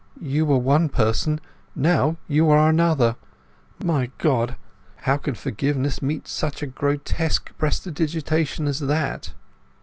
[0.19, 1.39] You were one person;
[1.75, 3.17] now you are another.
[3.85, 9.33] My God—how can forgiveness meet such a grotesque—prestidigitation as that!"